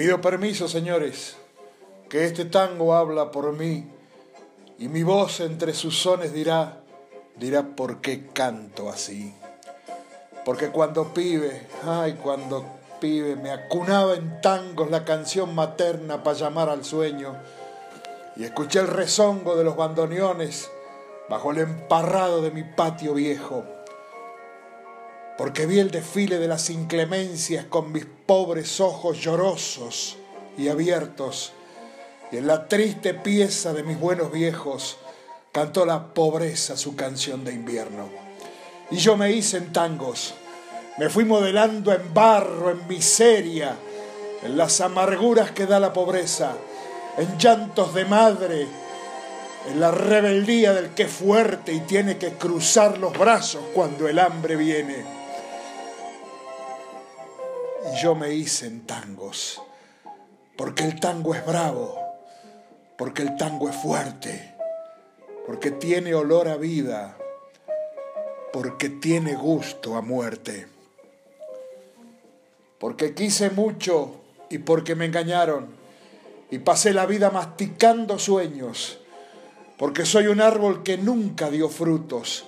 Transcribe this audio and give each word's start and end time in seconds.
Pido 0.00 0.22
permiso, 0.22 0.66
señores, 0.66 1.36
que 2.08 2.24
este 2.24 2.46
tango 2.46 2.94
habla 2.94 3.30
por 3.30 3.52
mí 3.52 3.84
y 4.78 4.88
mi 4.88 5.02
voz 5.02 5.40
entre 5.40 5.74
sus 5.74 5.98
sones 5.98 6.32
dirá, 6.32 6.80
dirá 7.36 7.76
por 7.76 8.00
qué 8.00 8.28
canto 8.28 8.88
así. 8.88 9.34
Porque 10.46 10.70
cuando 10.70 11.12
pibe, 11.12 11.66
ay, 11.86 12.14
cuando 12.14 12.64
pibe 12.98 13.36
me 13.36 13.50
acunaba 13.50 14.14
en 14.14 14.40
tangos 14.40 14.90
la 14.90 15.04
canción 15.04 15.54
materna 15.54 16.22
para 16.22 16.38
llamar 16.38 16.70
al 16.70 16.82
sueño 16.82 17.36
y 18.36 18.44
escuché 18.44 18.78
el 18.78 18.88
rezongo 18.88 19.54
de 19.54 19.64
los 19.64 19.76
bandoneones 19.76 20.70
bajo 21.28 21.50
el 21.50 21.58
emparrado 21.58 22.40
de 22.40 22.50
mi 22.50 22.62
patio 22.62 23.12
viejo. 23.12 23.66
Porque 25.40 25.64
vi 25.64 25.78
el 25.78 25.90
desfile 25.90 26.38
de 26.38 26.48
las 26.48 26.68
inclemencias 26.68 27.64
con 27.64 27.92
mis 27.92 28.04
pobres 28.04 28.78
ojos 28.78 29.18
llorosos 29.22 30.18
y 30.58 30.68
abiertos 30.68 31.54
y 32.30 32.36
en 32.36 32.46
la 32.46 32.68
triste 32.68 33.14
pieza 33.14 33.72
de 33.72 33.82
mis 33.82 33.98
buenos 33.98 34.30
viejos 34.30 34.98
cantó 35.50 35.86
la 35.86 36.12
pobreza 36.12 36.76
su 36.76 36.94
canción 36.94 37.42
de 37.42 37.54
invierno. 37.54 38.10
Y 38.90 38.98
yo 38.98 39.16
me 39.16 39.32
hice 39.32 39.56
en 39.56 39.72
tangos, 39.72 40.34
me 40.98 41.08
fui 41.08 41.24
modelando 41.24 41.90
en 41.94 42.12
barro, 42.12 42.70
en 42.70 42.86
miseria, 42.86 43.78
en 44.42 44.58
las 44.58 44.82
amarguras 44.82 45.52
que 45.52 45.64
da 45.64 45.80
la 45.80 45.94
pobreza, 45.94 46.52
en 47.16 47.38
llantos 47.38 47.94
de 47.94 48.04
madre, 48.04 48.66
en 49.70 49.80
la 49.80 49.90
rebeldía 49.90 50.74
del 50.74 50.90
que 50.90 51.04
es 51.04 51.10
fuerte 51.10 51.72
y 51.72 51.80
tiene 51.80 52.18
que 52.18 52.34
cruzar 52.34 52.98
los 52.98 53.18
brazos 53.18 53.62
cuando 53.72 54.06
el 54.06 54.18
hambre 54.18 54.56
viene. 54.56 55.19
Y 57.84 58.02
yo 58.02 58.14
me 58.14 58.34
hice 58.34 58.66
en 58.66 58.86
tangos, 58.86 59.62
porque 60.56 60.84
el 60.84 61.00
tango 61.00 61.34
es 61.34 61.44
bravo. 61.46 62.00
Porque 63.00 63.22
el 63.22 63.34
tango 63.38 63.70
es 63.70 63.76
fuerte, 63.76 64.54
porque 65.46 65.70
tiene 65.70 66.12
olor 66.12 66.48
a 66.48 66.58
vida, 66.58 67.16
porque 68.52 68.90
tiene 68.90 69.36
gusto 69.36 69.96
a 69.96 70.02
muerte, 70.02 70.66
porque 72.78 73.14
quise 73.14 73.48
mucho 73.48 74.20
y 74.50 74.58
porque 74.58 74.96
me 74.96 75.06
engañaron. 75.06 75.68
Y 76.50 76.58
pasé 76.58 76.92
la 76.92 77.06
vida 77.06 77.30
masticando 77.30 78.18
sueños, 78.18 78.98
porque 79.78 80.04
soy 80.04 80.26
un 80.26 80.42
árbol 80.42 80.82
que 80.82 80.98
nunca 80.98 81.48
dio 81.48 81.70
frutos, 81.70 82.44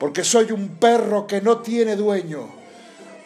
porque 0.00 0.24
soy 0.24 0.50
un 0.50 0.78
perro 0.78 1.28
que 1.28 1.40
no 1.40 1.58
tiene 1.58 1.94
dueño, 1.94 2.48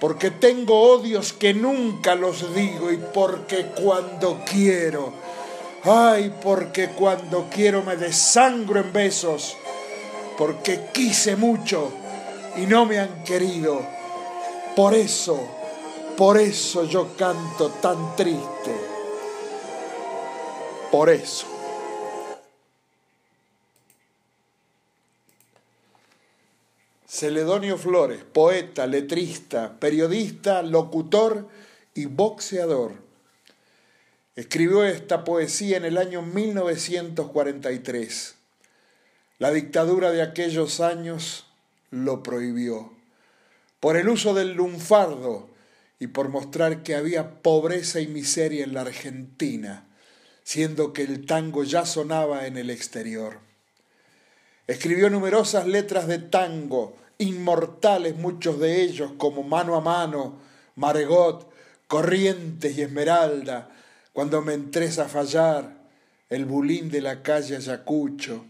porque 0.00 0.30
tengo 0.30 0.80
odios 0.80 1.32
que 1.32 1.54
nunca 1.54 2.14
los 2.14 2.54
digo 2.54 2.90
y 2.90 2.96
porque 2.96 3.66
cuando 3.76 4.40
quiero 4.50 5.12
Ay, 5.84 6.30
porque 6.42 6.90
cuando 6.90 7.48
quiero 7.50 7.82
me 7.82 7.96
desangro 7.96 8.80
en 8.80 8.92
besos, 8.92 9.56
porque 10.36 10.88
quise 10.92 11.36
mucho 11.36 11.90
y 12.56 12.66
no 12.66 12.84
me 12.84 12.98
han 12.98 13.24
querido. 13.24 13.80
Por 14.76 14.92
eso, 14.92 15.40
por 16.18 16.36
eso 16.36 16.84
yo 16.84 17.16
canto 17.16 17.70
tan 17.80 18.14
triste. 18.14 18.74
Por 20.90 21.08
eso. 21.08 21.46
Celedonio 27.12 27.76
Flores, 27.76 28.22
poeta, 28.22 28.86
letrista, 28.86 29.80
periodista, 29.80 30.62
locutor 30.62 31.48
y 31.92 32.06
boxeador 32.06 32.92
Escribió 34.36 34.84
esta 34.84 35.24
poesía 35.24 35.76
en 35.76 35.84
el 35.84 35.98
año 35.98 36.22
1943. 36.22 38.36
La 39.40 39.50
dictadura 39.50 40.12
de 40.12 40.22
aquellos 40.22 40.78
años 40.78 41.46
lo 41.90 42.22
prohibió. 42.22 42.92
Por 43.80 43.96
el 43.96 44.08
uso 44.08 44.32
del 44.32 44.52
lunfardo 44.52 45.50
y 45.98 46.06
por 46.06 46.28
mostrar 46.28 46.84
que 46.84 46.94
había 46.94 47.42
pobreza 47.42 47.98
y 47.98 48.06
miseria 48.06 48.62
en 48.62 48.72
la 48.72 48.82
Argentina, 48.82 49.84
siendo 50.44 50.92
que 50.92 51.02
el 51.02 51.26
tango 51.26 51.64
ya 51.64 51.86
sonaba 51.86 52.46
en 52.46 52.56
el 52.56 52.70
exterior. 52.70 53.40
Escribió 54.68 55.10
numerosas 55.10 55.66
letras 55.66 56.06
de 56.06 56.20
tango, 56.20 57.00
inmortales 57.20 58.16
muchos 58.16 58.58
de 58.58 58.82
ellos, 58.82 59.12
como 59.18 59.42
Mano 59.42 59.76
a 59.76 59.80
Mano, 59.80 60.34
Maregot, 60.74 61.48
Corrientes 61.86 62.76
y 62.76 62.82
Esmeralda, 62.82 63.68
cuando 64.12 64.40
me 64.40 64.54
entres 64.54 64.98
a 64.98 65.08
fallar, 65.08 65.76
el 66.30 66.46
bulín 66.46 66.90
de 66.90 67.02
la 67.02 67.22
calle 67.22 67.56
Ayacucho. 67.56 68.44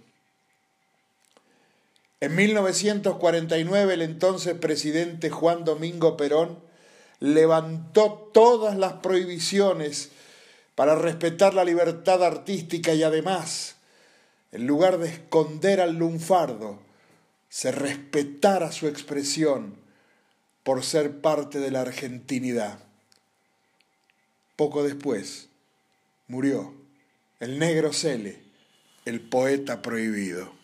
En 2.20 2.36
1949 2.36 3.94
el 3.94 4.02
entonces 4.02 4.54
presidente 4.54 5.30
Juan 5.30 5.64
Domingo 5.64 6.16
Perón 6.16 6.58
levantó 7.18 8.30
todas 8.32 8.76
las 8.76 8.94
prohibiciones 8.94 10.10
para 10.76 10.94
respetar 10.94 11.54
la 11.54 11.64
libertad 11.64 12.22
artística 12.22 12.94
y 12.94 13.02
además, 13.02 13.76
en 14.52 14.66
lugar 14.66 14.98
de 14.98 15.08
esconder 15.08 15.80
al 15.80 15.96
lunfardo, 15.96 16.78
se 17.50 17.72
respetara 17.72 18.72
su 18.72 18.86
expresión 18.86 19.76
por 20.62 20.84
ser 20.84 21.20
parte 21.20 21.58
de 21.58 21.70
la 21.70 21.82
argentinidad. 21.82 22.78
Poco 24.56 24.84
después, 24.84 25.48
murió 26.28 26.72
el 27.40 27.58
negro 27.58 27.92
Cele, 27.92 28.40
el 29.04 29.20
poeta 29.20 29.82
prohibido. 29.82 30.59